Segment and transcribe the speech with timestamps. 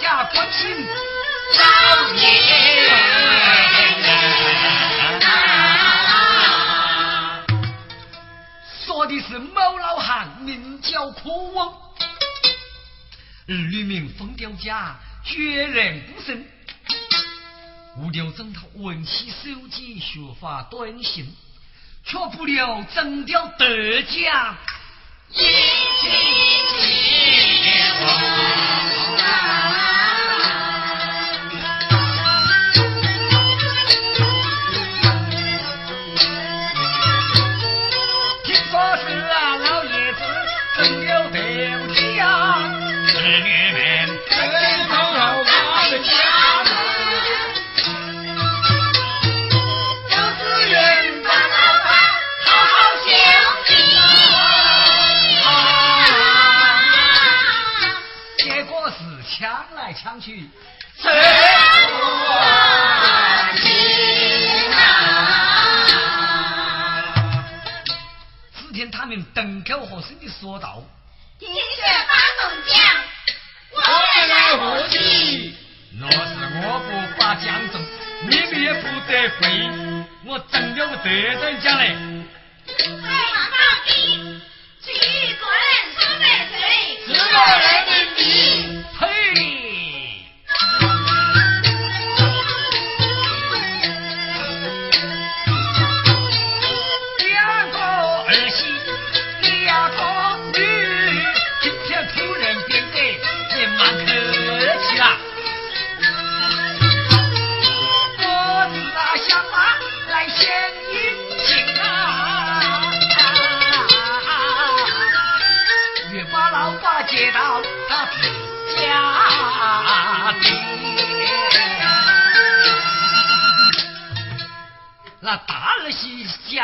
[0.00, 0.86] 家关心
[1.58, 2.24] 老年，
[8.84, 11.72] 说的是某老汉名叫枯翁，
[13.48, 16.44] 儿女名风调家绝然不剩，
[17.98, 21.34] 无聊中他玩起手机、学发短信，
[22.04, 24.56] 却不了整掉得奖。
[60.20, 60.48] 去，
[60.98, 61.10] 谁
[61.88, 61.94] 不
[63.60, 64.82] 情啊？
[68.56, 70.82] 只听他们等口和声的说道
[71.38, 72.74] ：“听雪发动将，
[73.72, 73.78] 我
[74.16, 75.54] 也来何急？
[75.98, 76.16] 若是
[76.62, 76.88] 我不
[77.20, 77.74] 把将中，
[78.28, 79.40] 你们也不得回。
[80.24, 81.08] 我真了个得
[81.40, 81.42] 等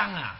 [0.00, 0.39] 当啊？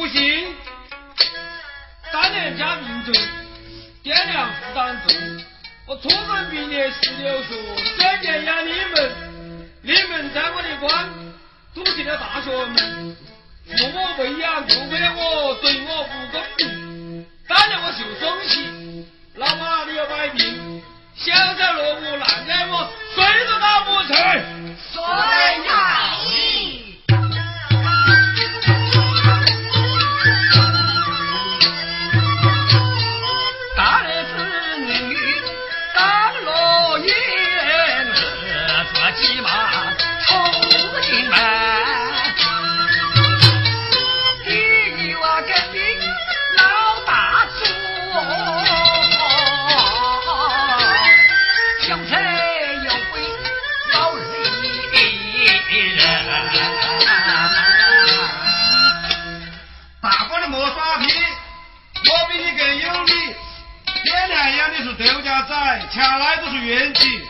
[0.00, 0.56] 不行
[2.10, 3.14] 三年加名重
[4.02, 5.44] 爹娘负担重
[5.86, 7.58] 我初中毕业十六岁
[7.98, 9.30] 三年养你们。
[9.82, 11.06] 你们在我的关
[11.94, 13.16] 进了大学门
[13.76, 20.82] 父母喂养不给我对我不公平当年我受生气老妈你要摆平
[21.14, 24.16] 小小落卜难挨我谁都打不成。
[24.94, 26.24] 说得好
[65.60, 65.66] 好。
[65.66, 67.22] 仔，恰来都是愿景，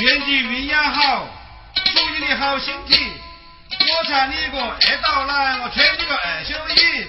[0.00, 1.28] 愿景运养好，
[1.74, 3.12] 注意你好心情。
[3.70, 7.06] 我劝你个二道来，我劝你个二修一。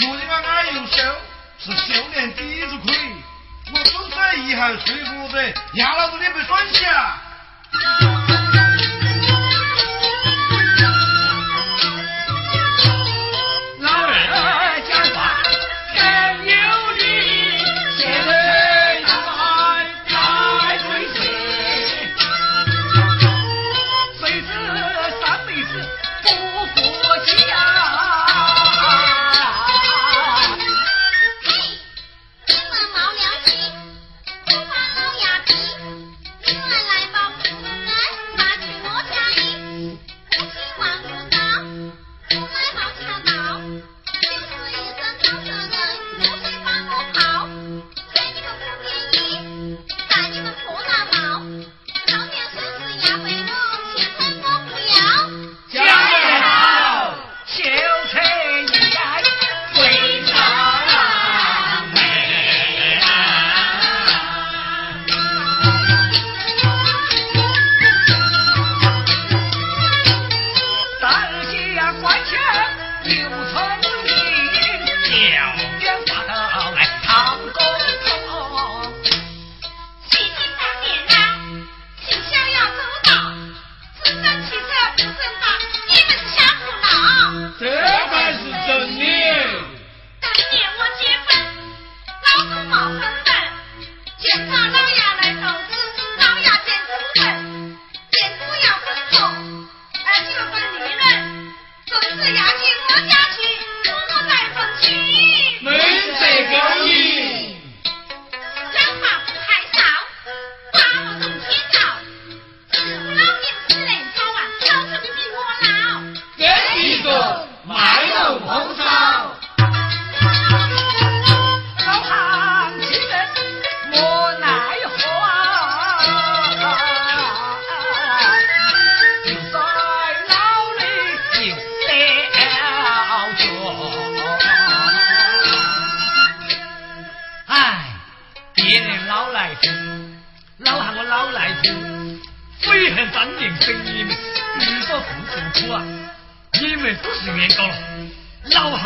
[0.00, 0.96] 如今个二又修，
[1.58, 2.94] 是修炼底子亏。
[3.74, 5.38] 我终身遗憾睡不着，
[5.74, 7.20] 压老子你不爽下。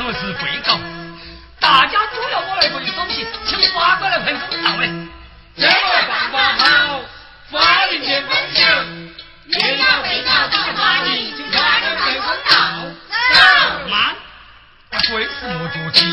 [0.07, 0.79] 我是被告。
[1.59, 4.89] 大家都要我来赔偿钱，请法官来判公道哎。
[5.57, 5.73] 这个
[6.07, 7.01] 办法好，
[7.51, 7.59] 法
[7.91, 8.65] 庭见分晓。
[9.47, 12.55] 你要被告到法庭，请法官判公道。
[13.35, 14.15] 走，慢，
[14.93, 16.07] 那贵妇莫着急，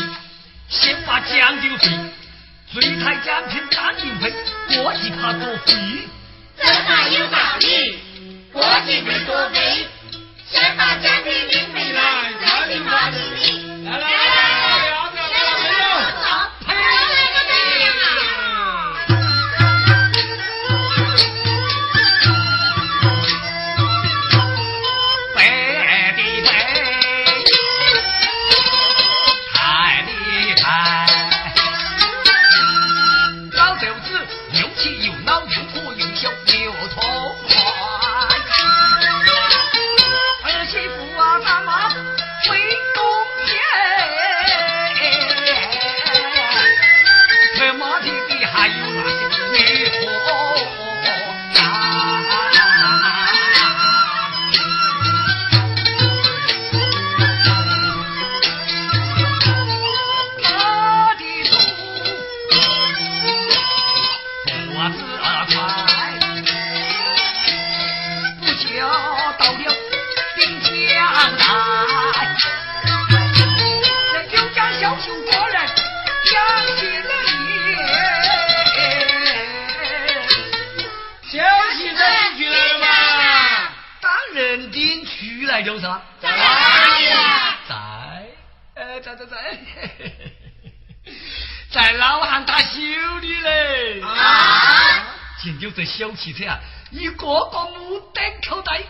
[0.68, 1.88] 先把奖金赔。
[2.72, 4.34] 最太奖品单定赔，
[4.74, 6.08] 过计怕多赔。
[6.60, 8.00] 这话有道理，
[8.52, 9.86] 过计赔多赔，
[10.50, 12.02] 先把奖品领回来，
[12.44, 13.43] 再领法庭理。
[85.80, 85.88] 在
[86.36, 87.58] 哪里啊？
[87.68, 87.74] 在，
[88.74, 89.36] 呃，在在在，
[91.70, 92.78] 在老汉他修
[93.20, 94.00] 理嘞。
[94.02, 95.06] 啊！
[95.42, 96.58] 见就这小汽车啊，
[96.90, 98.82] 一个个目瞪口呆。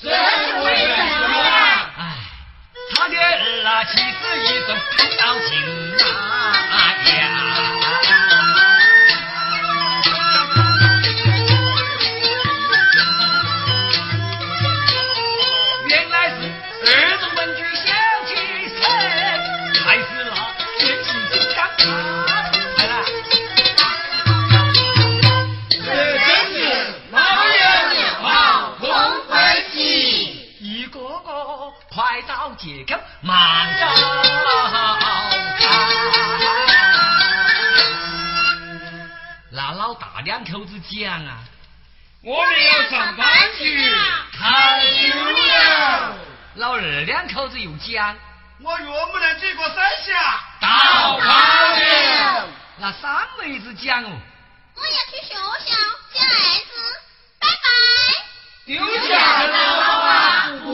[0.00, 1.90] 这是为什么呀？
[1.96, 2.16] 哎，
[2.94, 3.98] 他的儿啊，妻
[33.20, 35.62] 忙着看。
[39.50, 41.38] 那老大两口子讲啊，
[42.22, 43.28] 我们要上班
[43.58, 43.94] 去
[44.38, 46.14] 看修了，
[46.54, 48.16] 老二两口子又讲，
[48.60, 50.40] 我岳母能接过三下。
[50.60, 52.48] 到考了。
[52.78, 54.10] 那三妹子讲哦，
[54.76, 55.40] 我要去学校
[56.12, 56.30] 见儿
[56.64, 56.72] 子，
[57.40, 57.54] 拜拜。
[58.64, 58.78] 丢
[59.08, 59.10] 下
[59.42, 59.54] 老
[60.00, 60.66] 啊，不